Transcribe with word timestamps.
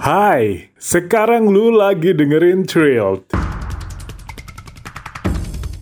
Hai, 0.00 0.72
sekarang 0.80 1.52
lu 1.52 1.76
lagi 1.76 2.16
dengerin 2.16 2.64
Thrilled. 2.64 3.20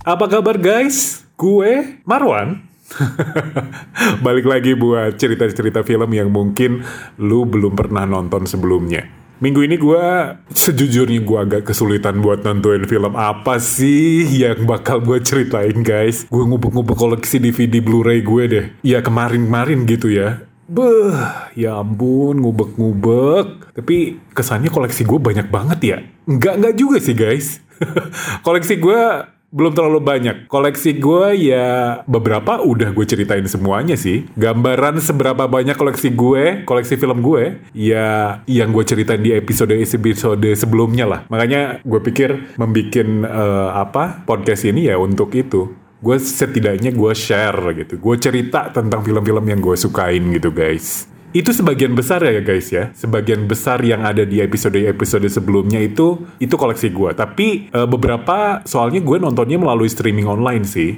Apa 0.02 0.26
kabar 0.26 0.58
guys? 0.58 1.22
Gue 1.38 2.02
Marwan. 2.02 2.66
Balik 4.26 4.42
lagi 4.42 4.74
buat 4.74 5.14
cerita-cerita 5.14 5.86
film 5.86 6.10
yang 6.10 6.34
mungkin 6.34 6.82
lu 7.14 7.46
belum 7.46 7.78
pernah 7.78 8.10
nonton 8.10 8.42
sebelumnya. 8.42 9.06
Minggu 9.38 9.62
ini 9.62 9.78
gue 9.78 10.02
sejujurnya 10.50 11.22
gue 11.22 11.38
agak 11.38 11.70
kesulitan 11.70 12.18
buat 12.18 12.42
nentuin 12.42 12.90
film 12.90 13.14
apa 13.14 13.62
sih 13.62 14.26
yang 14.26 14.66
bakal 14.66 14.98
gue 14.98 15.22
ceritain 15.22 15.78
guys. 15.86 16.26
Gue 16.26 16.42
ngubek-ngubek 16.42 16.98
koleksi 16.98 17.38
DVD 17.38 17.78
Blu-ray 17.78 18.26
gue 18.26 18.44
deh. 18.50 18.66
Ya 18.82 18.98
kemarin-kemarin 18.98 19.86
gitu 19.86 20.10
ya. 20.10 20.47
Beuh, 20.68 21.16
ya 21.56 21.80
ampun, 21.80 22.44
ngubek-ngubek. 22.44 23.72
Tapi 23.72 24.20
kesannya 24.36 24.68
koleksi 24.68 25.08
gue 25.08 25.16
banyak 25.16 25.48
banget 25.48 25.80
ya. 25.80 25.98
Enggak, 26.28 26.60
enggak 26.60 26.74
juga 26.76 26.98
sih 27.00 27.16
guys. 27.16 27.64
koleksi 28.46 28.76
gue 28.76 29.00
belum 29.48 29.72
terlalu 29.72 30.00
banyak. 30.04 30.36
Koleksi 30.44 31.00
gue 31.00 31.48
ya 31.48 32.00
beberapa 32.04 32.60
udah 32.60 32.92
gue 32.92 33.06
ceritain 33.08 33.44
semuanya 33.48 33.96
sih. 33.96 34.28
Gambaran 34.36 35.00
seberapa 35.00 35.48
banyak 35.48 35.72
koleksi 35.72 36.12
gue, 36.12 36.68
koleksi 36.68 37.00
film 37.00 37.24
gue, 37.24 37.64
ya 37.72 38.44
yang 38.44 38.68
gue 38.76 38.84
ceritain 38.84 39.24
di 39.24 39.32
episode-episode 39.32 40.52
sebelumnya 40.52 41.08
lah. 41.08 41.20
Makanya 41.32 41.80
gue 41.80 42.00
pikir 42.04 42.60
membikin 42.60 43.24
uh, 43.24 43.72
apa 43.72 44.20
podcast 44.28 44.68
ini 44.68 44.92
ya 44.92 45.00
untuk 45.00 45.32
itu 45.32 45.87
gue 45.98 46.16
setidaknya 46.18 46.94
gue 46.94 47.12
share 47.14 47.74
gitu. 47.74 47.98
Gue 47.98 48.16
cerita 48.18 48.70
tentang 48.70 49.02
film-film 49.02 49.44
yang 49.50 49.58
gue 49.58 49.74
sukain 49.74 50.22
gitu 50.30 50.54
guys. 50.54 51.10
Itu 51.28 51.52
sebagian 51.52 51.92
besar 51.92 52.24
ya 52.24 52.40
guys 52.40 52.72
ya. 52.72 52.94
Sebagian 52.94 53.44
besar 53.44 53.82
yang 53.84 54.06
ada 54.06 54.24
di 54.24 54.40
episode-episode 54.40 55.28
sebelumnya 55.28 55.82
itu 55.82 56.24
itu 56.40 56.54
koleksi 56.56 56.88
gue 56.88 57.10
tapi 57.12 57.68
e, 57.68 57.80
beberapa 57.84 58.64
soalnya 58.64 59.04
gue 59.04 59.16
nontonnya 59.20 59.60
melalui 59.60 59.90
streaming 59.90 60.30
online 60.30 60.64
sih. 60.64 60.96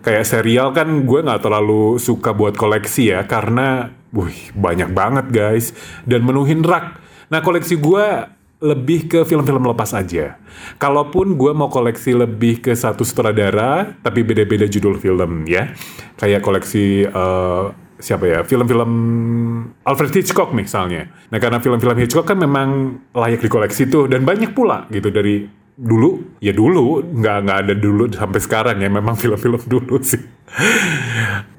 Kayak 0.00 0.26
serial 0.26 0.68
kan 0.72 0.88
gue 1.04 1.20
nggak 1.20 1.44
terlalu 1.44 2.00
suka 2.00 2.32
buat 2.32 2.56
koleksi 2.56 3.12
ya 3.12 3.28
karena 3.28 3.92
wih 4.10 4.56
banyak 4.56 4.90
banget 4.90 5.26
guys. 5.30 5.76
Dan 6.08 6.24
menuhin 6.24 6.64
rak. 6.64 6.98
Nah 7.30 7.44
koleksi 7.44 7.78
gue 7.78 8.39
lebih 8.60 9.08
ke 9.08 9.20
film-film 9.24 9.64
lepas 9.64 9.96
aja. 9.96 10.36
Kalaupun 10.76 11.40
gue 11.40 11.52
mau 11.56 11.72
koleksi 11.72 12.12
lebih 12.12 12.60
ke 12.60 12.76
satu 12.76 13.08
sutradara, 13.08 13.96
tapi 14.04 14.20
beda-beda 14.20 14.68
judul 14.68 15.00
film 15.00 15.48
ya. 15.48 15.72
Kayak 16.20 16.44
koleksi 16.44 17.08
uh, 17.08 17.72
siapa 18.00 18.24
ya 18.28 18.40
film-film 18.44 18.90
Alfred 19.84 20.12
Hitchcock 20.12 20.52
misalnya. 20.52 21.08
Nah 21.32 21.40
karena 21.40 21.60
film-film 21.60 21.96
Hitchcock 22.00 22.28
kan 22.28 22.36
memang 22.40 23.00
layak 23.16 23.40
dikoleksi 23.44 23.88
tuh 23.88 24.08
dan 24.08 24.28
banyak 24.28 24.52
pula 24.52 24.88
gitu 24.92 25.08
dari 25.08 25.48
dulu 25.80 26.36
ya 26.44 26.52
dulu 26.52 27.00
nggak 27.00 27.36
nggak 27.40 27.58
ada 27.64 27.72
dulu 27.72 28.04
sampai 28.12 28.40
sekarang 28.44 28.76
ya 28.84 28.92
memang 28.92 29.16
film-film 29.16 29.60
dulu 29.64 29.96
sih. 30.04 30.20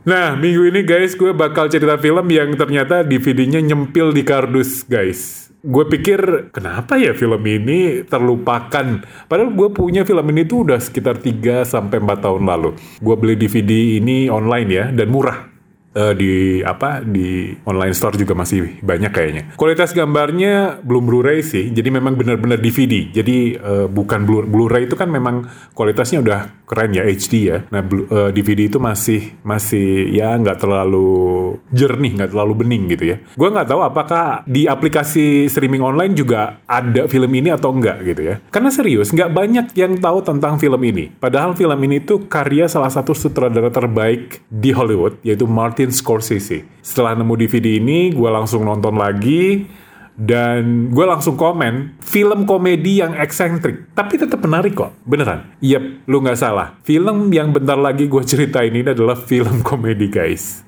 Nah 0.05 0.37
minggu 0.37 0.69
ini 0.69 0.81
guys 0.85 1.17
gue 1.17 1.33
bakal 1.33 1.65
cerita 1.69 1.97
film 1.97 2.25
yang 2.29 2.53
ternyata 2.57 3.01
DVD-nya 3.05 3.61
nyempil 3.61 4.13
di 4.13 4.21
kardus 4.25 4.85
guys 4.85 5.40
gue 5.61 5.85
pikir 5.85 6.49
kenapa 6.49 6.97
ya 6.97 7.13
film 7.13 7.41
ini 7.45 8.01
terlupakan? 8.01 9.05
Padahal 9.29 9.53
gue 9.53 9.69
punya 9.69 10.01
film 10.01 10.25
ini 10.33 10.41
tuh 10.49 10.65
udah 10.65 10.79
sekitar 10.81 11.21
3 11.21 11.61
sampai 11.65 12.01
4 12.01 12.25
tahun 12.25 12.43
lalu. 12.49 12.69
Gue 12.97 13.15
beli 13.17 13.37
DVD 13.37 14.01
ini 14.01 14.25
online 14.25 14.69
ya 14.69 14.85
dan 14.89 15.07
murah 15.13 15.50
uh, 15.95 16.13
di 16.15 16.61
apa 16.63 17.03
di 17.03 17.51
online 17.67 17.95
store 17.95 18.15
juga 18.19 18.33
masih 18.35 18.79
banyak 18.81 19.11
kayaknya. 19.11 19.43
Kualitas 19.55 19.91
gambarnya 19.91 20.79
belum 20.83 21.03
Blu-ray 21.03 21.43
sih, 21.43 21.73
jadi 21.73 21.91
memang 21.91 22.15
benar-benar 22.15 22.61
DVD. 22.61 23.11
Jadi 23.11 23.57
uh, 23.59 23.87
bukan 23.91 24.23
Blu-ray 24.25 24.87
itu 24.87 24.95
kan 24.95 25.11
memang 25.11 25.47
kualitasnya 25.75 26.23
udah 26.23 26.39
keren 26.71 26.95
ya 26.95 27.03
HD 27.03 27.33
ya. 27.51 27.57
Nah 27.67 27.83
uh, 27.83 27.99
eh, 28.07 28.29
DVD 28.31 28.71
itu 28.71 28.79
masih 28.79 29.35
masih 29.43 30.07
ya 30.15 30.31
nggak 30.39 30.63
terlalu 30.63 31.59
jernih, 31.73 32.15
nggak 32.15 32.31
terlalu 32.31 32.53
bening 32.63 32.83
gitu 32.95 33.03
ya. 33.11 33.17
Gue 33.35 33.49
nggak 33.51 33.67
tahu 33.67 33.81
apakah 33.83 34.47
di 34.47 34.71
aplikasi 34.71 35.51
streaming 35.51 35.83
online 35.83 36.15
juga 36.15 36.63
ada 36.63 37.11
film 37.11 37.31
ini 37.35 37.51
atau 37.51 37.75
enggak 37.75 37.99
gitu 38.07 38.21
ya. 38.23 38.35
Karena 38.47 38.71
serius 38.71 39.11
nggak 39.11 39.31
banyak 39.35 39.65
yang 39.75 39.99
tahu 39.99 40.23
tentang 40.23 40.55
film 40.55 40.79
ini. 40.87 41.11
Padahal 41.11 41.57
film 41.59 41.79
ini 41.83 41.99
tuh 41.99 42.23
karya 42.31 42.71
salah 42.71 42.87
satu 42.93 43.11
sutradara 43.11 43.67
terbaik 43.67 44.47
di 44.47 44.71
Hollywood 44.71 45.19
yaitu 45.27 45.43
Martin 45.43 45.80
Martin 45.81 45.97
Scorsese. 45.97 46.61
Setelah 46.85 47.17
nemu 47.17 47.33
DVD 47.41 47.81
ini, 47.81 48.13
gue 48.13 48.29
langsung 48.29 48.61
nonton 48.61 49.01
lagi 49.01 49.65
dan 50.13 50.93
gue 50.93 51.05
langsung 51.09 51.33
komen 51.33 51.97
film 51.97 52.45
komedi 52.45 53.01
yang 53.01 53.17
eksentrik 53.17 53.89
tapi 53.97 54.21
tetap 54.21 54.37
menarik 54.45 54.77
kok. 54.77 54.93
Beneran? 55.09 55.57
Yep 55.57 56.05
lu 56.05 56.21
nggak 56.21 56.37
salah. 56.37 56.77
Film 56.85 57.33
yang 57.33 57.49
bentar 57.49 57.81
lagi 57.81 58.05
gue 58.05 58.21
ceritain 58.21 58.69
ini 58.69 58.93
adalah 58.93 59.17
film 59.17 59.65
komedi 59.65 60.05
guys. 60.05 60.61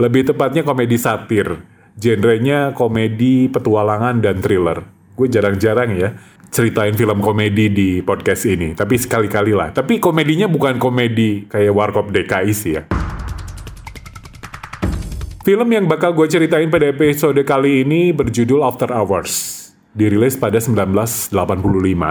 Lebih 0.00 0.32
tepatnya 0.32 0.64
komedi 0.64 0.96
satir. 0.96 1.60
Genrenya 2.00 2.72
komedi 2.72 3.52
petualangan 3.52 4.24
dan 4.24 4.40
thriller. 4.40 4.88
Gue 5.12 5.28
jarang-jarang 5.28 5.92
ya 6.00 6.16
ceritain 6.48 6.96
film 6.96 7.20
komedi 7.20 7.68
di 7.68 8.00
podcast 8.00 8.48
ini 8.48 8.72
tapi 8.72 8.96
sekali-kali 8.96 9.52
lah. 9.52 9.76
Tapi 9.76 10.00
komedinya 10.00 10.48
bukan 10.48 10.80
komedi 10.80 11.44
kayak 11.44 11.76
Warkop 11.76 12.08
DKI 12.08 12.54
sih 12.56 12.72
ya 12.80 12.88
Film 15.48 15.72
yang 15.72 15.88
bakal 15.88 16.12
gue 16.12 16.28
ceritain 16.28 16.68
pada 16.68 16.92
episode 16.92 17.40
kali 17.40 17.80
ini 17.80 18.12
berjudul 18.12 18.60
After 18.60 18.92
Hours. 18.92 19.56
Dirilis 19.96 20.36
pada 20.36 20.60
1985 20.60 21.32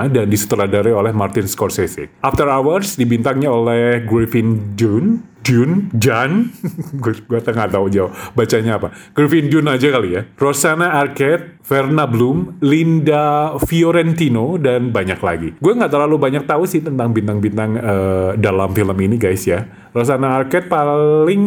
dan 0.10 0.26
disutradarai 0.26 0.90
oleh 0.90 1.14
Martin 1.14 1.46
Scorsese. 1.46 2.10
After 2.26 2.50
Hours 2.50 2.98
dibintangnya 2.98 3.54
oleh 3.54 4.02
Griffin 4.10 4.74
Dunne, 4.74 5.22
Dune, 5.48 5.88
Jan, 5.96 6.52
gue 7.04 7.40
tengah 7.40 7.72
tahu 7.72 7.88
jauh 7.88 8.12
bacanya 8.36 8.76
apa. 8.76 8.92
Griffin 9.16 9.48
Dune 9.48 9.72
aja 9.72 9.88
kali 9.88 10.20
ya. 10.20 10.22
Rosanna 10.36 11.00
Arquette, 11.00 11.64
Verna 11.64 12.04
Bloom, 12.04 12.60
Linda 12.60 13.56
Fiorentino, 13.64 14.60
dan 14.60 14.92
banyak 14.92 15.20
lagi. 15.24 15.50
Gue 15.56 15.72
nggak 15.72 15.92
terlalu 15.92 16.16
banyak 16.20 16.44
tahu 16.44 16.68
sih 16.68 16.84
tentang 16.84 17.16
bintang-bintang 17.16 17.80
uh, 17.80 18.32
dalam 18.36 18.76
film 18.76 18.98
ini 19.00 19.16
guys 19.16 19.48
ya. 19.48 19.64
Rosanna 19.98 20.38
Arquette 20.38 20.70
paling 20.70 21.42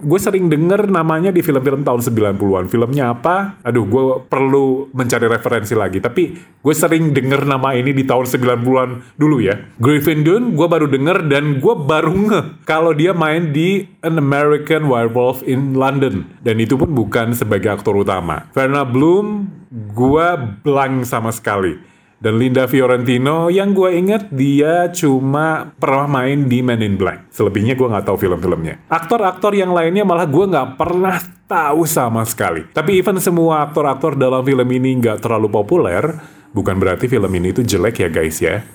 gue 0.00 0.20
sering 0.20 0.48
denger 0.48 0.88
namanya 0.88 1.28
di 1.28 1.44
film-film 1.44 1.84
tahun 1.84 2.00
90-an. 2.00 2.64
Filmnya 2.72 3.12
apa? 3.12 3.60
Aduh, 3.60 3.84
gue 3.84 4.02
perlu 4.24 4.88
mencari 4.96 5.28
referensi 5.28 5.76
lagi. 5.76 6.00
Tapi 6.00 6.22
gue 6.60 6.74
sering 6.74 7.12
denger 7.12 7.44
nama 7.44 7.76
ini 7.76 7.92
di 7.92 8.08
tahun 8.08 8.24
90-an 8.24 9.20
dulu 9.20 9.44
ya. 9.44 9.58
Griffin 9.76 10.24
Dunne 10.24 10.56
gue 10.56 10.66
baru 10.66 10.88
denger 10.88 11.28
dan 11.28 11.60
gue 11.60 11.74
baru 11.76 12.12
nge 12.14 12.40
kalau 12.64 12.96
dia 12.96 13.12
main 13.12 13.39
di 13.48 13.88
An 14.04 14.20
American 14.20 14.92
Werewolf 14.92 15.40
in 15.48 15.72
London. 15.72 16.28
Dan 16.44 16.60
itu 16.60 16.76
pun 16.76 16.92
bukan 16.92 17.32
sebagai 17.32 17.72
aktor 17.72 17.96
utama. 17.96 18.52
Verna 18.52 18.84
Bloom 18.84 19.48
gue 19.72 20.28
blank 20.60 21.08
sama 21.08 21.32
sekali. 21.32 21.88
Dan 22.20 22.36
Linda 22.36 22.68
Fiorentino 22.68 23.48
yang 23.48 23.72
gue 23.72 23.96
inget 23.96 24.28
dia 24.28 24.92
cuma 24.92 25.72
pernah 25.80 26.04
main 26.04 26.44
di 26.44 26.60
Men 26.60 26.84
in 26.84 27.00
Black. 27.00 27.32
Selebihnya 27.32 27.72
gue 27.72 27.88
nggak 27.88 28.04
tahu 28.04 28.20
film-filmnya. 28.20 28.84
Aktor-aktor 28.92 29.56
yang 29.56 29.72
lainnya 29.72 30.04
malah 30.04 30.28
gue 30.28 30.44
nggak 30.44 30.76
pernah 30.76 31.16
tahu 31.48 31.88
sama 31.88 32.20
sekali. 32.28 32.68
Tapi 32.76 33.00
even 33.00 33.16
semua 33.24 33.64
aktor-aktor 33.64 34.20
dalam 34.20 34.44
film 34.44 34.68
ini 34.68 35.00
nggak 35.00 35.24
terlalu 35.24 35.48
populer, 35.48 36.04
bukan 36.52 36.76
berarti 36.76 37.08
film 37.08 37.32
ini 37.40 37.56
itu 37.56 37.64
jelek 37.64 38.04
ya 38.04 38.08
guys 38.12 38.36
ya. 38.36 38.68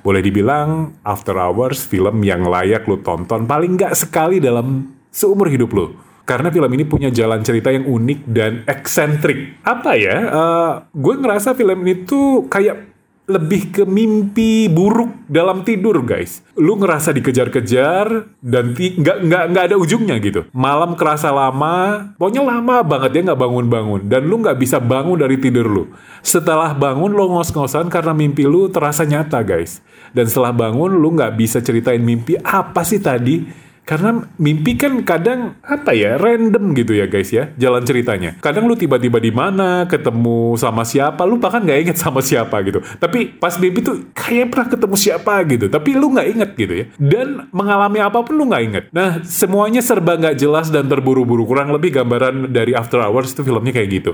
Boleh 0.00 0.24
dibilang 0.24 0.96
After 1.04 1.36
Hours 1.36 1.84
film 1.84 2.24
yang 2.24 2.46
layak 2.48 2.88
lo 2.88 3.00
tonton 3.04 3.44
paling 3.44 3.76
nggak 3.76 3.92
sekali 3.92 4.40
dalam 4.40 4.96
seumur 5.12 5.50
hidup 5.52 5.70
lo 5.76 5.86
karena 6.30 6.46
film 6.54 6.70
ini 6.70 6.86
punya 6.86 7.10
jalan 7.10 7.42
cerita 7.42 7.74
yang 7.74 7.90
unik 7.90 8.20
dan 8.30 8.62
eksentrik. 8.62 9.58
Apa 9.66 9.98
ya? 9.98 10.16
Uh, 10.30 10.72
gue 10.94 11.14
ngerasa 11.18 11.58
film 11.58 11.82
ini 11.82 12.06
tuh 12.06 12.46
kayak 12.46 12.89
lebih 13.30 13.70
ke 13.70 13.82
mimpi 13.86 14.66
buruk 14.66 15.30
dalam 15.30 15.62
tidur 15.62 16.02
guys. 16.02 16.42
Lu 16.58 16.74
ngerasa 16.74 17.14
dikejar-kejar 17.14 18.26
dan 18.42 18.74
nggak 18.74 19.18
nggak 19.26 19.44
nggak 19.54 19.64
ada 19.70 19.76
ujungnya 19.78 20.18
gitu. 20.18 20.50
Malam 20.50 20.98
kerasa 20.98 21.30
lama, 21.30 22.10
pokoknya 22.18 22.42
lama 22.42 22.82
banget 22.82 23.10
ya 23.14 23.20
nggak 23.30 23.40
bangun-bangun 23.40 24.00
dan 24.10 24.26
lu 24.26 24.42
nggak 24.42 24.58
bisa 24.58 24.82
bangun 24.82 25.16
dari 25.22 25.38
tidur 25.38 25.66
lu. 25.70 25.84
Setelah 26.20 26.74
bangun 26.74 27.14
lu 27.14 27.30
ngos-ngosan 27.38 27.86
karena 27.86 28.10
mimpi 28.10 28.44
lu 28.44 28.66
terasa 28.68 29.06
nyata 29.06 29.40
guys. 29.46 29.80
Dan 30.10 30.26
setelah 30.26 30.50
bangun 30.50 30.98
lu 30.98 31.14
nggak 31.14 31.38
bisa 31.38 31.62
ceritain 31.62 32.02
mimpi 32.02 32.34
apa 32.42 32.82
sih 32.82 32.98
tadi 32.98 33.69
karena 33.84 34.22
mimpi 34.38 34.78
kan 34.78 35.02
kadang 35.02 35.58
apa 35.64 35.90
ya 35.96 36.14
random 36.14 36.72
gitu 36.78 36.94
ya 36.94 37.10
guys 37.10 37.30
ya 37.34 37.50
jalan 37.58 37.82
ceritanya. 37.82 38.38
Kadang 38.38 38.70
lu 38.70 38.78
tiba-tiba 38.78 39.18
di 39.18 39.34
mana 39.34 39.84
ketemu 39.90 40.54
sama 40.54 40.86
siapa, 40.86 41.26
lu 41.26 41.42
bahkan 41.42 41.64
nggak 41.64 41.80
inget 41.90 41.96
sama 41.98 42.22
siapa 42.22 42.60
gitu. 42.62 42.80
Tapi 43.02 43.36
pas 43.36 43.56
mimpi 43.58 43.82
tuh 43.82 44.10
kayak 44.14 44.54
pernah 44.54 44.68
ketemu 44.70 44.96
siapa 44.96 45.34
gitu, 45.48 45.66
tapi 45.66 45.90
lu 45.98 46.14
nggak 46.14 46.28
inget 46.30 46.50
gitu 46.54 46.74
ya. 46.74 46.84
Dan 46.96 47.50
mengalami 47.50 47.98
apa 47.98 48.22
pun 48.22 48.38
lu 48.38 48.46
nggak 48.46 48.62
inget. 48.62 48.84
Nah 48.94 49.20
semuanya 49.26 49.82
serba 49.82 50.16
nggak 50.16 50.38
jelas 50.38 50.70
dan 50.70 50.86
terburu-buru. 50.86 51.42
Kurang 51.44 51.74
lebih 51.74 51.94
gambaran 51.98 52.52
dari 52.54 52.72
After 52.76 53.02
Hours 53.02 53.34
itu 53.34 53.42
filmnya 53.42 53.74
kayak 53.74 53.90
gitu. 53.90 54.12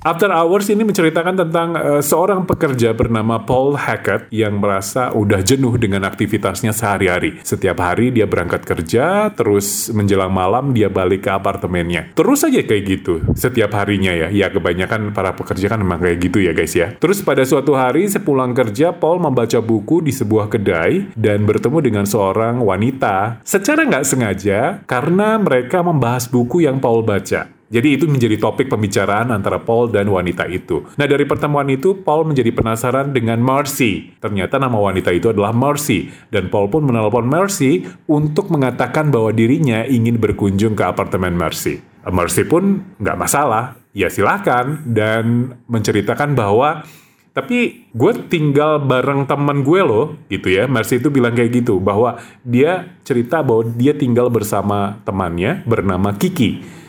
After 0.00 0.32
Hours 0.32 0.72
ini 0.72 0.80
menceritakan 0.80 1.44
tentang 1.44 1.76
uh, 1.76 2.00
seorang 2.00 2.48
pekerja 2.48 2.96
bernama 2.96 3.36
Paul 3.44 3.76
Hackett 3.76 4.32
yang 4.32 4.56
merasa 4.56 5.12
udah 5.12 5.44
jenuh 5.44 5.76
dengan 5.76 6.08
aktivitasnya 6.08 6.72
sehari-hari. 6.72 7.36
Setiap 7.44 7.76
hari 7.84 8.08
dia 8.08 8.24
berangkat 8.24 8.64
kerja, 8.64 9.28
terus 9.28 9.92
menjelang 9.92 10.32
malam 10.32 10.72
dia 10.72 10.88
balik 10.88 11.28
ke 11.28 11.30
apartemennya. 11.36 12.16
Terus 12.16 12.48
aja 12.48 12.64
kayak 12.64 12.84
gitu 12.88 13.20
setiap 13.36 13.76
harinya 13.76 14.16
ya. 14.16 14.32
Ya 14.32 14.48
kebanyakan 14.48 15.12
para 15.12 15.36
pekerja 15.36 15.68
kan 15.68 15.84
memang 15.84 16.00
kayak 16.00 16.16
gitu 16.16 16.40
ya 16.40 16.56
guys 16.56 16.72
ya. 16.72 16.96
Terus 16.96 17.20
pada 17.20 17.44
suatu 17.44 17.76
hari 17.76 18.08
sepulang 18.08 18.56
kerja 18.56 18.96
Paul 18.96 19.20
membaca 19.20 19.60
buku 19.60 20.00
di 20.00 20.16
sebuah 20.16 20.48
kedai 20.48 21.12
dan 21.12 21.44
bertemu 21.44 21.76
dengan 21.84 22.04
seorang 22.08 22.56
wanita. 22.64 23.44
Secara 23.44 23.84
nggak 23.84 24.08
sengaja 24.08 24.80
karena 24.88 25.36
mereka 25.36 25.84
membahas 25.84 26.24
buku 26.24 26.64
yang 26.64 26.80
Paul 26.80 27.04
baca. 27.04 27.59
Jadi 27.70 27.94
itu 27.94 28.10
menjadi 28.10 28.34
topik 28.34 28.66
pembicaraan 28.66 29.30
antara 29.30 29.62
Paul 29.62 29.94
dan 29.94 30.10
wanita 30.10 30.42
itu. 30.50 30.90
Nah 30.98 31.06
dari 31.06 31.22
pertemuan 31.22 31.70
itu 31.70 32.02
Paul 32.02 32.26
menjadi 32.26 32.50
penasaran 32.50 33.14
dengan 33.14 33.38
Mercy. 33.38 34.10
Ternyata 34.18 34.58
nama 34.58 34.74
wanita 34.74 35.14
itu 35.14 35.30
adalah 35.30 35.54
Mercy. 35.54 36.10
Dan 36.34 36.50
Paul 36.50 36.66
pun 36.66 36.82
menelpon 36.82 37.30
Mercy 37.30 37.86
untuk 38.10 38.50
mengatakan 38.50 39.14
bahwa 39.14 39.30
dirinya 39.30 39.86
ingin 39.86 40.18
berkunjung 40.18 40.74
ke 40.74 40.82
apartemen 40.82 41.38
Mercy. 41.38 41.78
Mercy 42.10 42.42
pun 42.42 42.82
nggak 42.98 43.14
masalah, 43.14 43.78
ya 43.94 44.10
silahkan. 44.10 44.82
Dan 44.82 45.54
menceritakan 45.70 46.34
bahwa 46.34 46.82
tapi 47.30 47.86
gue 47.94 48.12
tinggal 48.26 48.82
bareng 48.82 49.30
teman 49.30 49.62
gue 49.62 49.78
loh 49.86 50.18
gitu 50.26 50.50
ya 50.50 50.66
Mercy 50.66 50.98
itu 50.98 51.14
bilang 51.14 51.30
kayak 51.38 51.62
gitu 51.62 51.78
bahwa 51.78 52.18
dia 52.42 52.90
cerita 53.06 53.38
bahwa 53.46 53.70
dia 53.70 53.94
tinggal 53.94 54.26
bersama 54.34 54.98
temannya 55.06 55.62
bernama 55.62 56.10
Kiki 56.18 56.80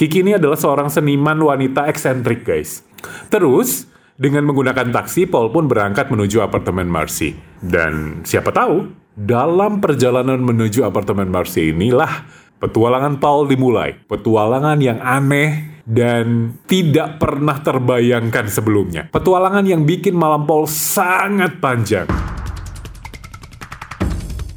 Kiki 0.00 0.24
ini 0.24 0.32
adalah 0.32 0.56
seorang 0.56 0.88
seniman 0.88 1.36
wanita 1.36 1.84
eksentrik 1.84 2.40
guys. 2.40 2.80
Terus, 3.28 3.84
dengan 4.16 4.48
menggunakan 4.48 4.88
taksi, 4.88 5.28
Paul 5.28 5.52
pun 5.52 5.68
berangkat 5.68 6.08
menuju 6.08 6.40
apartemen 6.40 6.88
Marcy. 6.88 7.36
Dan 7.60 8.24
siapa 8.24 8.48
tahu, 8.48 8.88
dalam 9.12 9.84
perjalanan 9.84 10.40
menuju 10.40 10.88
apartemen 10.88 11.28
Marcy 11.28 11.76
inilah 11.76 12.24
petualangan 12.56 13.20
Paul 13.20 13.44
dimulai. 13.44 13.92
Petualangan 14.08 14.80
yang 14.80 15.04
aneh 15.04 15.84
dan 15.84 16.56
tidak 16.64 17.20
pernah 17.20 17.60
terbayangkan 17.60 18.48
sebelumnya. 18.48 19.12
Petualangan 19.12 19.68
yang 19.68 19.84
bikin 19.84 20.16
malam 20.16 20.48
Paul 20.48 20.64
sangat 20.64 21.60
panjang. 21.60 22.08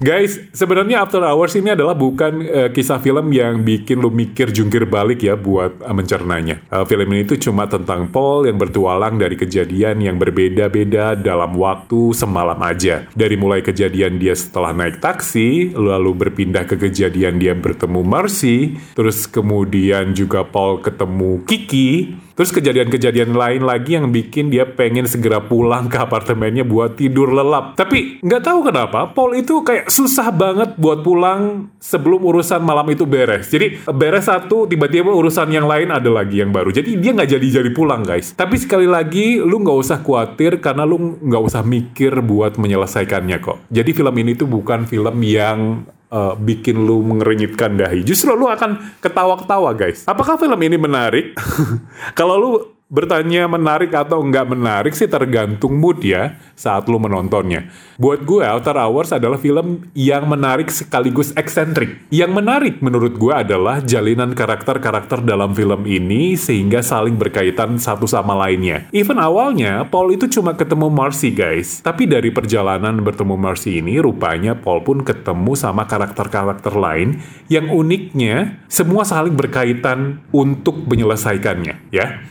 Guys, 0.04 0.36
sebenarnya 0.52 1.08
After 1.08 1.24
Hours 1.24 1.56
ini 1.56 1.72
adalah 1.72 1.96
bukan 1.96 2.44
uh, 2.44 2.70
kisah 2.76 3.00
film 3.00 3.32
yang 3.32 3.64
bikin 3.64 4.04
lu 4.04 4.12
mikir 4.12 4.52
jungkir 4.52 4.84
balik 4.84 5.24
ya 5.24 5.40
buat 5.40 5.80
uh, 5.80 5.96
mencernanya. 5.96 6.60
Uh, 6.68 6.84
film 6.84 7.08
ini 7.16 7.24
tuh 7.24 7.40
cuma 7.40 7.72
tentang 7.72 8.12
Paul 8.12 8.44
yang 8.44 8.60
bertualang 8.60 9.16
dari 9.16 9.40
kejadian 9.40 10.04
yang 10.04 10.20
berbeda-beda 10.20 11.16
dalam 11.16 11.56
waktu 11.56 12.12
semalam 12.12 12.60
aja. 12.60 13.08
Dari 13.16 13.40
mulai 13.40 13.64
kejadian 13.64 14.20
dia 14.20 14.36
setelah 14.36 14.76
naik 14.76 15.00
taksi, 15.00 15.72
lalu 15.72 16.12
berpindah 16.28 16.68
ke 16.68 16.76
kejadian 16.76 17.40
dia 17.40 17.56
bertemu 17.56 18.04
Marcy, 18.04 18.76
terus 19.00 19.24
kemudian 19.24 20.12
juga 20.12 20.44
Paul 20.44 20.84
ketemu 20.84 21.48
Kiki, 21.48 22.20
Terus 22.34 22.50
kejadian-kejadian 22.50 23.38
lain 23.38 23.62
lagi 23.62 23.94
yang 23.94 24.10
bikin 24.10 24.50
dia 24.50 24.66
pengen 24.66 25.06
segera 25.06 25.38
pulang 25.38 25.86
ke 25.86 26.02
apartemennya 26.02 26.66
buat 26.66 26.98
tidur 26.98 27.30
lelap. 27.30 27.78
Tapi 27.78 28.26
nggak 28.26 28.42
tahu 28.42 28.60
kenapa 28.74 29.14
Paul 29.14 29.38
itu 29.38 29.62
kayak 29.62 29.93
susah 29.94 30.34
banget 30.34 30.74
buat 30.82 31.06
pulang 31.06 31.70
sebelum 31.78 32.26
urusan 32.26 32.66
malam 32.66 32.90
itu 32.90 33.06
beres. 33.06 33.46
Jadi 33.54 33.86
beres 33.86 34.26
satu, 34.26 34.66
tiba-tiba 34.66 35.14
urusan 35.14 35.54
yang 35.54 35.70
lain 35.70 35.94
ada 35.94 36.10
lagi 36.10 36.42
yang 36.42 36.50
baru. 36.50 36.74
Jadi 36.74 36.98
dia 36.98 37.14
nggak 37.14 37.30
jadi-jadi 37.38 37.70
pulang 37.70 38.02
guys. 38.02 38.34
Tapi 38.34 38.58
sekali 38.58 38.90
lagi 38.90 39.38
lu 39.38 39.62
nggak 39.62 39.78
usah 39.78 40.02
khawatir 40.02 40.58
karena 40.58 40.82
lu 40.82 41.22
nggak 41.22 41.44
usah 41.46 41.62
mikir 41.62 42.18
buat 42.26 42.58
menyelesaikannya 42.58 43.38
kok. 43.38 43.70
Jadi 43.70 43.92
film 43.94 44.16
ini 44.18 44.34
tuh 44.34 44.50
bukan 44.50 44.90
film 44.90 45.22
yang 45.22 45.86
uh, 46.10 46.34
bikin 46.34 46.82
lu 46.82 47.06
mengerenyitkan 47.06 47.78
dahi. 47.78 48.02
Justru 48.02 48.34
lu 48.34 48.50
akan 48.50 48.98
ketawa-ketawa 48.98 49.78
guys. 49.78 50.10
Apakah 50.10 50.42
film 50.42 50.58
ini 50.66 50.78
menarik? 50.82 51.38
Kalau 52.18 52.36
lu 52.42 52.73
bertanya 52.92 53.50
menarik 53.50 53.90
atau 53.90 54.22
nggak 54.22 54.54
menarik 54.54 54.94
sih 54.94 55.10
tergantung 55.10 55.82
mood 55.82 56.04
ya 56.06 56.38
saat 56.54 56.86
lu 56.86 57.02
menontonnya. 57.02 57.74
Buat 57.98 58.26
gue, 58.26 58.46
Outer 58.46 58.78
Hours 58.78 59.10
adalah 59.14 59.42
film 59.42 59.90
yang 59.98 60.30
menarik 60.30 60.70
sekaligus 60.70 61.34
eksentrik. 61.34 62.06
Yang 62.14 62.32
menarik 62.38 62.76
menurut 62.86 63.18
gue 63.18 63.34
adalah 63.34 63.82
jalinan 63.82 64.38
karakter-karakter 64.38 65.26
dalam 65.26 65.58
film 65.58 65.86
ini 65.90 66.38
sehingga 66.38 66.86
saling 66.86 67.18
berkaitan 67.18 67.82
satu 67.82 68.06
sama 68.06 68.38
lainnya. 68.38 68.86
Even 68.94 69.18
awalnya, 69.18 69.86
Paul 69.90 70.14
itu 70.14 70.30
cuma 70.30 70.54
ketemu 70.54 70.90
Marcy 70.94 71.34
guys. 71.34 71.82
Tapi 71.82 72.06
dari 72.06 72.30
perjalanan 72.30 73.02
bertemu 73.02 73.36
Marcy 73.38 73.82
ini, 73.82 73.98
rupanya 73.98 74.54
Paul 74.54 74.86
pun 74.86 75.02
ketemu 75.02 75.58
sama 75.58 75.90
karakter-karakter 75.90 76.78
lain 76.78 77.22
yang 77.50 77.74
uniknya 77.74 78.62
semua 78.70 79.06
saling 79.06 79.34
berkaitan 79.34 80.22
untuk 80.30 80.86
menyelesaikannya 80.86 81.90
ya. 81.90 82.22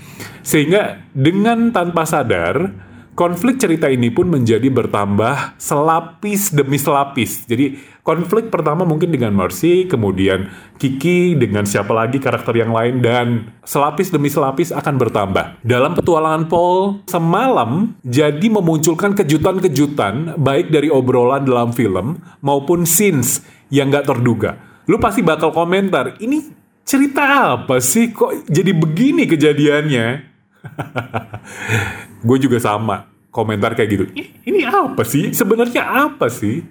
Sehingga 0.42 1.02
dengan 1.14 1.70
tanpa 1.70 2.02
sadar, 2.06 2.70
konflik 3.12 3.60
cerita 3.60 3.92
ini 3.92 4.08
pun 4.08 4.28
menjadi 4.28 4.66
bertambah 4.72 5.60
selapis 5.60 6.56
demi 6.56 6.80
selapis. 6.80 7.44
Jadi 7.44 7.76
konflik 8.02 8.48
pertama 8.48 8.88
mungkin 8.88 9.12
dengan 9.12 9.36
Mercy, 9.36 9.86
kemudian 9.86 10.48
Kiki 10.80 11.36
dengan 11.36 11.68
siapa 11.68 11.92
lagi 11.92 12.18
karakter 12.18 12.56
yang 12.56 12.72
lain 12.72 13.04
dan 13.04 13.52
selapis 13.62 14.10
demi 14.10 14.32
selapis 14.32 14.72
akan 14.72 14.94
bertambah. 14.96 15.62
Dalam 15.62 15.92
petualangan 15.92 16.48
Paul 16.48 17.04
semalam 17.06 17.94
jadi 18.02 18.48
memunculkan 18.48 19.12
kejutan-kejutan 19.14 20.40
baik 20.40 20.72
dari 20.72 20.88
obrolan 20.88 21.44
dalam 21.44 21.70
film 21.70 22.18
maupun 22.40 22.88
scenes 22.88 23.44
yang 23.68 23.92
gak 23.92 24.08
terduga. 24.08 24.58
Lu 24.90 24.98
pasti 24.98 25.22
bakal 25.22 25.54
komentar, 25.54 26.18
ini 26.18 26.42
cerita 26.82 27.54
apa 27.54 27.78
sih 27.78 28.10
kok 28.10 28.50
jadi 28.50 28.74
begini 28.74 29.30
kejadiannya? 29.30 30.31
gue 32.26 32.38
juga 32.38 32.58
sama 32.62 33.10
komentar 33.32 33.72
kayak 33.72 33.90
gitu. 33.90 34.04
Ini 34.46 34.68
apa 34.68 35.02
sih? 35.02 35.32
Sebenarnya 35.32 35.82
apa 35.82 36.28
sih? 36.28 36.62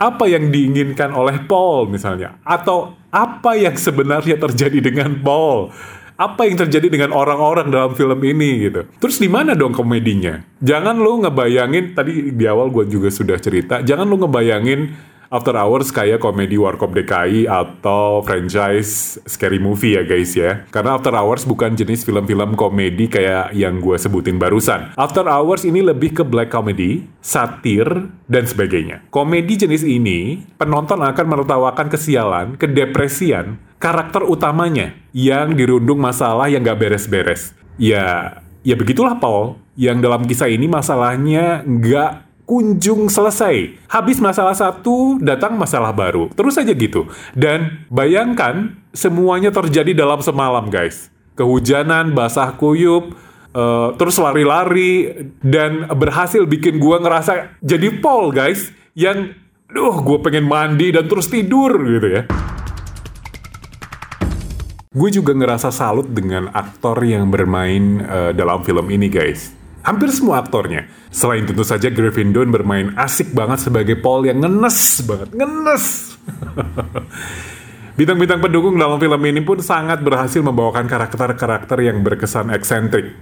Apa 0.00 0.26
yang 0.26 0.50
diinginkan 0.50 1.14
oleh 1.14 1.44
Paul 1.46 1.86
misalnya? 1.86 2.40
Atau 2.42 2.96
apa 3.12 3.54
yang 3.54 3.76
sebenarnya 3.76 4.40
terjadi 4.40 4.78
dengan 4.82 5.20
Paul? 5.20 5.70
Apa 6.16 6.46
yang 6.46 6.54
terjadi 6.54 6.86
dengan 6.86 7.10
orang-orang 7.12 7.70
dalam 7.70 7.92
film 7.98 8.18
ini 8.24 8.70
gitu? 8.70 8.86
Terus 8.98 9.18
di 9.20 9.28
mana 9.28 9.54
dong 9.58 9.74
komedinya? 9.74 10.42
Jangan 10.62 10.98
lu 10.98 11.22
ngebayangin 11.22 11.94
tadi 11.94 12.30
di 12.34 12.44
awal 12.46 12.70
gue 12.70 12.88
juga 12.88 13.10
sudah 13.10 13.38
cerita. 13.38 13.82
Jangan 13.82 14.06
lu 14.06 14.22
ngebayangin 14.26 15.11
After 15.32 15.56
Hours 15.56 15.88
kayak 15.96 16.20
komedi 16.20 16.60
Warkop 16.60 16.92
DKI 16.92 17.48
atau 17.48 18.20
franchise 18.20 19.16
scary 19.24 19.56
movie 19.56 19.96
ya 19.96 20.04
guys 20.04 20.36
ya. 20.36 20.68
Karena 20.68 21.00
After 21.00 21.08
Hours 21.16 21.48
bukan 21.48 21.72
jenis 21.72 22.04
film-film 22.04 22.52
komedi 22.52 23.08
kayak 23.08 23.56
yang 23.56 23.80
gue 23.80 23.96
sebutin 23.96 24.36
barusan. 24.36 24.92
After 24.92 25.24
Hours 25.24 25.64
ini 25.64 25.80
lebih 25.80 26.20
ke 26.20 26.22
black 26.28 26.52
comedy, 26.52 27.08
satir, 27.24 28.12
dan 28.28 28.44
sebagainya. 28.44 29.08
Komedi 29.08 29.56
jenis 29.56 29.88
ini, 29.88 30.44
penonton 30.60 31.00
akan 31.00 31.24
menertawakan 31.24 31.88
kesialan, 31.88 32.60
kedepresian, 32.60 33.56
karakter 33.80 34.28
utamanya 34.28 34.92
yang 35.16 35.56
dirundung 35.56 35.96
masalah 35.96 36.52
yang 36.52 36.60
gak 36.60 36.76
beres-beres. 36.76 37.56
Ya, 37.80 38.36
ya 38.60 38.76
begitulah 38.76 39.16
Paul, 39.16 39.56
yang 39.80 40.04
dalam 40.04 40.28
kisah 40.28 40.52
ini 40.52 40.68
masalahnya 40.68 41.64
nggak 41.64 42.31
kunjung 42.52 43.08
selesai. 43.08 43.80
Habis 43.88 44.20
masalah 44.20 44.52
satu, 44.52 45.16
datang 45.24 45.56
masalah 45.56 45.88
baru. 45.88 46.28
Terus 46.36 46.60
aja 46.60 46.76
gitu. 46.76 47.08
Dan 47.32 47.88
bayangkan 47.88 48.76
semuanya 48.92 49.48
terjadi 49.48 49.96
dalam 49.96 50.20
semalam, 50.20 50.68
guys. 50.68 51.08
Kehujanan, 51.32 52.12
basah 52.12 52.52
kuyup, 52.60 53.16
uh, 53.56 53.96
terus 53.96 54.20
lari-lari, 54.20 55.24
dan 55.40 55.88
berhasil 55.96 56.44
bikin 56.44 56.76
gua 56.76 57.00
ngerasa 57.00 57.56
jadi 57.64 57.88
Paul, 58.04 58.36
guys. 58.36 58.68
Yang, 58.92 59.32
duh, 59.72 60.04
gue 60.04 60.20
pengen 60.20 60.44
mandi 60.44 60.92
dan 60.92 61.08
terus 61.08 61.32
tidur 61.32 61.72
gitu 61.80 62.20
ya. 62.20 62.22
Gue 64.92 65.08
juga 65.08 65.32
ngerasa 65.32 65.72
salut 65.72 66.04
dengan 66.12 66.52
aktor 66.52 67.00
yang 67.00 67.32
bermain 67.32 68.04
uh, 68.04 68.36
dalam 68.36 68.60
film 68.60 68.92
ini, 68.92 69.08
guys 69.08 69.61
hampir 69.82 70.08
semua 70.14 70.42
aktornya. 70.42 70.86
Selain 71.12 71.44
tentu 71.44 71.62
saja 71.66 71.90
Griffin 71.90 72.30
Dunn 72.30 72.50
bermain 72.50 72.94
asik 72.96 73.34
banget 73.34 73.66
sebagai 73.66 73.98
Paul 73.98 74.26
yang 74.26 74.40
ngenes 74.40 75.02
banget, 75.04 75.30
ngenes. 75.36 76.16
Bintang-bintang 77.98 78.40
pendukung 78.40 78.80
dalam 78.80 78.96
film 78.96 79.20
ini 79.28 79.44
pun 79.44 79.60
sangat 79.60 80.00
berhasil 80.00 80.40
membawakan 80.40 80.88
karakter-karakter 80.88 81.76
yang 81.84 82.00
berkesan 82.00 82.48
eksentrik. 82.48 83.12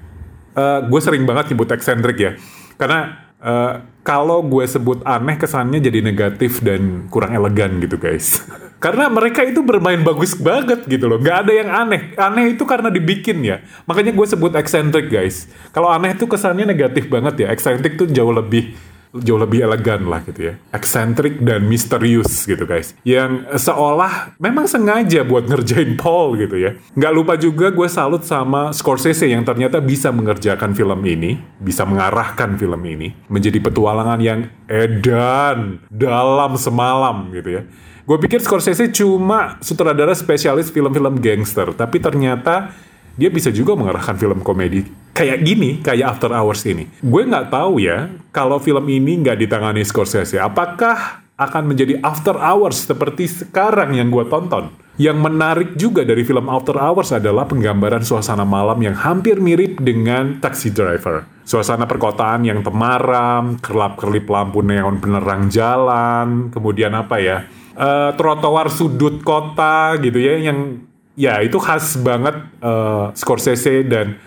Uh, 0.55 0.87
gue 0.87 1.01
sering 1.03 1.27
banget 1.27 1.51
nyebut 1.55 1.71
eksentrik 1.75 2.19
ya, 2.19 2.33
karena 2.75 3.31
uh, 3.39 3.87
kalau 4.03 4.43
gue 4.43 4.67
sebut 4.67 5.03
aneh 5.07 5.39
kesannya 5.39 5.79
jadi 5.79 6.03
negatif 6.03 6.59
dan 6.63 7.07
kurang 7.11 7.35
elegan 7.35 7.79
gitu 7.83 7.99
guys. 7.99 8.43
Karena 8.81 9.13
mereka 9.13 9.45
itu 9.45 9.61
bermain 9.61 10.01
bagus 10.01 10.33
banget 10.33 10.89
gitu 10.89 11.05
loh. 11.05 11.21
Gak 11.21 11.47
ada 11.47 11.53
yang 11.53 11.69
aneh. 11.69 12.17
Aneh 12.17 12.57
itu 12.57 12.65
karena 12.65 12.89
dibikin 12.89 13.45
ya. 13.45 13.61
Makanya 13.85 14.17
gue 14.17 14.27
sebut 14.27 14.57
eksentrik 14.57 15.13
guys. 15.13 15.53
Kalau 15.77 15.93
aneh 15.93 16.17
itu 16.17 16.25
kesannya 16.25 16.65
negatif 16.65 17.13
banget 17.13 17.45
ya. 17.45 17.47
Eksentrik 17.53 18.01
tuh 18.01 18.09
jauh 18.09 18.33
lebih 18.33 18.73
jauh 19.11 19.41
lebih 19.43 19.67
elegan 19.67 20.07
lah 20.07 20.23
gitu 20.23 20.53
ya. 20.53 20.55
Eksentrik 20.71 21.43
dan 21.43 21.67
misterius 21.67 22.47
gitu 22.47 22.63
guys. 22.63 22.95
Yang 23.03 23.47
seolah 23.59 24.39
memang 24.39 24.71
sengaja 24.71 25.27
buat 25.27 25.51
ngerjain 25.51 25.99
Paul 25.99 26.39
gitu 26.39 26.57
ya. 26.57 26.79
Nggak 26.95 27.13
lupa 27.15 27.35
juga 27.35 27.75
gue 27.75 27.89
salut 27.91 28.23
sama 28.23 28.71
Scorsese 28.71 29.27
yang 29.27 29.43
ternyata 29.43 29.83
bisa 29.83 30.15
mengerjakan 30.15 30.73
film 30.73 31.01
ini. 31.03 31.43
Bisa 31.59 31.83
mengarahkan 31.83 32.55
film 32.55 32.83
ini. 32.87 33.11
Menjadi 33.27 33.59
petualangan 33.59 34.23
yang 34.23 34.47
edan 34.71 35.83
dalam 35.91 36.55
semalam 36.55 37.35
gitu 37.35 37.61
ya. 37.61 37.63
Gue 38.07 38.19
pikir 38.19 38.43
Scorsese 38.43 38.91
cuma 38.95 39.59
sutradara 39.63 40.15
spesialis 40.15 40.71
film-film 40.71 41.19
gangster. 41.19 41.75
Tapi 41.75 41.99
ternyata 41.99 42.71
dia 43.19 43.29
bisa 43.29 43.51
juga 43.51 43.75
mengarahkan 43.75 44.15
film 44.15 44.41
komedi 44.41 44.87
kayak 45.15 45.43
gini, 45.43 45.83
kayak 45.83 46.17
After 46.17 46.31
Hours 46.31 46.63
ini. 46.67 46.87
Gue 47.03 47.27
nggak 47.27 47.51
tahu 47.51 47.83
ya, 47.83 48.11
kalau 48.31 48.63
film 48.63 48.87
ini 48.89 49.21
nggak 49.21 49.39
ditangani 49.43 49.83
Scorsese, 49.83 50.39
apakah 50.39 51.23
akan 51.41 51.73
menjadi 51.73 51.97
After 52.05 52.37
Hours 52.37 52.85
seperti 52.85 53.25
sekarang 53.25 53.97
yang 53.97 54.13
gue 54.13 54.29
tonton? 54.29 54.69
Yang 55.01 55.19
menarik 55.25 55.71
juga 55.81 56.05
dari 56.05 56.21
film 56.29 56.53
After 56.53 56.77
Hours 56.77 57.17
adalah 57.17 57.49
penggambaran 57.49 58.05
suasana 58.05 58.45
malam 58.45 58.77
yang 58.85 58.93
hampir 58.93 59.41
mirip 59.41 59.81
dengan 59.81 60.37
Taxi 60.45 60.69
Driver. 60.69 61.25
Suasana 61.49 61.89
perkotaan 61.89 62.45
yang 62.45 62.61
temaram, 62.61 63.57
kerlap-kerlip 63.57 64.29
lampu 64.29 64.61
neon 64.61 65.01
penerang 65.01 65.49
jalan, 65.49 66.53
kemudian 66.53 66.93
apa 66.93 67.17
ya, 67.17 67.49
uh, 67.81 68.13
trotoar 68.13 68.69
sudut 68.69 69.25
kota 69.25 69.97
gitu 70.05 70.21
ya, 70.21 70.37
yang 70.37 70.85
ya 71.17 71.41
itu 71.41 71.57
khas 71.57 71.97
banget 72.05 72.37
uh, 72.61 73.09
Scorsese 73.17 73.81
dan 73.89 74.21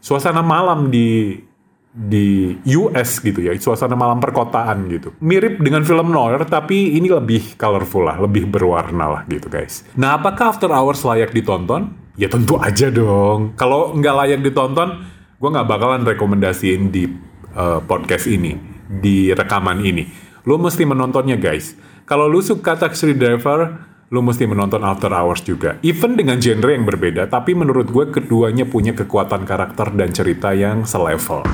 suasana 0.00 0.40
malam 0.40 0.88
di 0.88 1.38
di 1.90 2.54
US 2.78 3.18
gitu 3.18 3.42
ya, 3.42 3.50
suasana 3.58 3.98
malam 3.98 4.22
perkotaan 4.22 4.86
gitu. 4.86 5.10
Mirip 5.18 5.58
dengan 5.58 5.82
film 5.82 6.14
noir, 6.14 6.46
tapi 6.46 6.94
ini 6.94 7.10
lebih 7.10 7.58
colorful 7.58 8.06
lah, 8.06 8.16
lebih 8.22 8.46
berwarna 8.46 9.06
lah 9.10 9.22
gitu 9.26 9.50
guys. 9.50 9.82
Nah, 9.98 10.14
apakah 10.14 10.54
After 10.54 10.70
Hours 10.70 11.02
layak 11.02 11.34
ditonton? 11.34 11.90
Ya 12.14 12.30
tentu 12.30 12.62
aja 12.62 12.88
dong. 12.94 13.58
Kalau 13.58 13.90
nggak 13.98 14.14
layak 14.22 14.40
ditonton, 14.46 15.02
gue 15.40 15.48
nggak 15.50 15.66
bakalan 15.66 16.06
rekomendasiin 16.06 16.94
di 16.94 17.10
uh, 17.58 17.82
podcast 17.82 18.30
ini, 18.30 18.54
di 18.86 19.34
rekaman 19.34 19.82
ini. 19.82 20.06
Lo 20.46 20.62
mesti 20.62 20.86
menontonnya 20.86 21.34
guys. 21.34 21.74
Kalau 22.06 22.30
lu 22.30 22.38
suka 22.42 22.78
Taxi 22.78 23.14
Driver, 23.14 23.89
lu 24.10 24.26
mesti 24.26 24.42
menonton 24.42 24.82
After 24.82 25.14
Hours 25.14 25.46
juga. 25.46 25.78
Even 25.86 26.18
dengan 26.18 26.42
genre 26.42 26.74
yang 26.74 26.82
berbeda, 26.82 27.30
tapi 27.30 27.54
menurut 27.54 27.94
gue 27.94 28.10
keduanya 28.10 28.66
punya 28.66 28.90
kekuatan 28.90 29.46
karakter 29.46 29.94
dan 29.94 30.10
cerita 30.10 30.50
yang 30.50 30.82
selevel. 30.82 31.46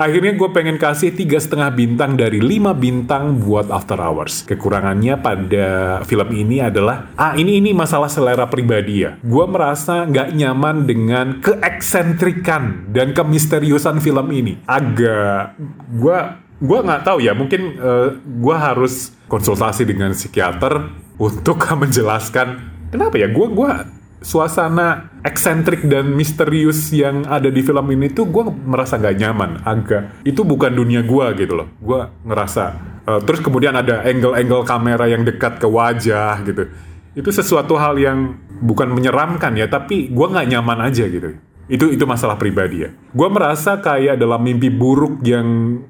Akhirnya 0.00 0.32
gue 0.32 0.48
pengen 0.50 0.80
kasih 0.80 1.12
tiga 1.12 1.36
setengah 1.36 1.76
bintang 1.76 2.16
dari 2.16 2.40
5 2.40 2.72
bintang 2.72 3.36
buat 3.36 3.68
After 3.68 4.00
Hours. 4.00 4.48
Kekurangannya 4.48 5.20
pada 5.20 6.00
film 6.08 6.28
ini 6.32 6.58
adalah, 6.58 7.12
ah 7.14 7.36
ini 7.36 7.60
ini 7.60 7.70
masalah 7.70 8.08
selera 8.08 8.48
pribadi 8.48 9.04
ya. 9.04 9.20
Gue 9.20 9.44
merasa 9.46 10.08
nggak 10.08 10.34
nyaman 10.34 10.88
dengan 10.90 11.26
keeksentrikan 11.44 12.90
dan 12.90 13.12
kemisteriusan 13.12 14.00
film 14.00 14.26
ini. 14.32 14.58
Agak, 14.64 15.54
gue 15.92 16.18
gue 16.60 16.78
nggak 16.84 17.02
tahu 17.08 17.18
ya 17.24 17.32
mungkin 17.32 17.80
uh, 17.80 17.88
eh, 17.88 18.08
gue 18.20 18.56
harus 18.56 19.16
konsultasi 19.26 19.88
dengan 19.88 20.12
psikiater 20.12 20.92
untuk 21.16 21.56
menjelaskan 21.82 22.60
kenapa 22.92 23.16
ya 23.16 23.32
gue 23.32 23.46
gua 23.48 23.88
suasana 24.20 25.08
eksentrik 25.24 25.88
dan 25.88 26.12
misterius 26.12 26.92
yang 26.92 27.24
ada 27.24 27.48
di 27.48 27.64
film 27.64 27.88
ini 27.88 28.12
tuh 28.12 28.28
gue 28.28 28.44
merasa 28.52 29.00
nggak 29.00 29.16
nyaman 29.16 29.50
agak. 29.64 30.20
Itu 30.28 30.44
bukan 30.44 30.76
dunia 30.76 31.00
gue 31.00 31.26
gitu 31.40 31.56
loh. 31.56 31.68
Gue 31.80 32.04
ngerasa 32.28 32.64
uh, 33.08 33.20
terus 33.24 33.40
kemudian 33.40 33.72
ada 33.72 34.04
angle-angle 34.04 34.64
kamera 34.68 35.08
yang 35.08 35.24
dekat 35.24 35.56
ke 35.56 35.64
wajah 35.64 36.36
gitu. 36.44 36.68
Itu 37.16 37.32
sesuatu 37.32 37.80
hal 37.80 37.96
yang 37.96 38.36
bukan 38.60 38.92
menyeramkan 38.92 39.56
ya 39.56 39.66
tapi 39.66 40.12
gue 40.12 40.26
nggak 40.28 40.46
nyaman 40.52 40.78
aja 40.84 41.08
gitu. 41.08 41.40
Itu 41.70 41.88
itu 41.88 42.04
masalah 42.04 42.36
pribadi 42.36 42.84
ya. 42.84 42.90
Gue 43.16 43.28
merasa 43.32 43.80
kayak 43.80 44.20
dalam 44.20 44.44
mimpi 44.44 44.68
buruk 44.68 45.24
yang 45.24 45.80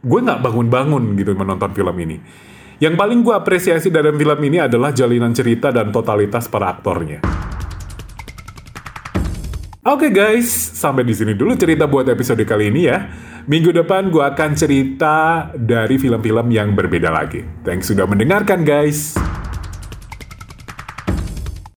gue 0.00 0.20
nggak 0.20 0.40
bangun-bangun 0.40 1.16
gitu 1.16 1.36
menonton 1.36 1.70
film 1.76 1.96
ini. 2.00 2.16
Yang 2.80 2.94
paling 2.96 3.20
gue 3.20 3.34
apresiasi 3.36 3.92
dalam 3.92 4.16
film 4.16 4.40
ini 4.40 4.56
adalah 4.56 4.88
jalinan 4.96 5.36
cerita 5.36 5.68
dan 5.68 5.92
totalitas 5.92 6.48
para 6.48 6.72
aktornya. 6.72 7.20
Oke 9.80 10.08
okay 10.08 10.10
guys, 10.12 10.48
sampai 10.76 11.04
di 11.04 11.16
sini 11.16 11.32
dulu 11.32 11.56
cerita 11.56 11.88
buat 11.88 12.08
episode 12.08 12.40
kali 12.44 12.72
ini 12.72 12.88
ya. 12.88 12.98
Minggu 13.48 13.72
depan 13.72 14.12
gue 14.12 14.20
akan 14.20 14.50
cerita 14.52 15.48
dari 15.56 15.96
film-film 15.96 16.52
yang 16.52 16.76
berbeda 16.76 17.08
lagi. 17.08 17.44
Thanks 17.64 17.88
sudah 17.88 18.04
mendengarkan 18.04 18.64
guys. 18.64 19.29